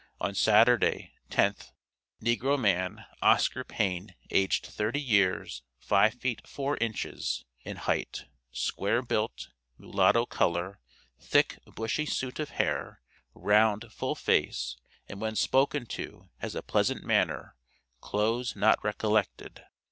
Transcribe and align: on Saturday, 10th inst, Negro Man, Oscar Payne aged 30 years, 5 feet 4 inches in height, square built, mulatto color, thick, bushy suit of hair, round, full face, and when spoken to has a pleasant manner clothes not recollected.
on 0.19 0.33
Saturday, 0.33 1.11
10th 1.29 1.45
inst, 1.45 1.73
Negro 2.41 2.59
Man, 2.59 3.05
Oscar 3.21 3.63
Payne 3.63 4.15
aged 4.31 4.65
30 4.65 4.99
years, 4.99 5.61
5 5.77 6.15
feet 6.15 6.47
4 6.47 6.75
inches 6.77 7.45
in 7.63 7.75
height, 7.77 8.25
square 8.51 9.03
built, 9.03 9.49
mulatto 9.77 10.25
color, 10.25 10.79
thick, 11.19 11.59
bushy 11.75 12.07
suit 12.07 12.39
of 12.39 12.49
hair, 12.49 12.99
round, 13.35 13.91
full 13.93 14.15
face, 14.15 14.75
and 15.07 15.21
when 15.21 15.35
spoken 15.35 15.85
to 15.85 16.29
has 16.39 16.55
a 16.55 16.63
pleasant 16.63 17.03
manner 17.03 17.53
clothes 17.99 18.55
not 18.55 18.83
recollected. 18.83 19.63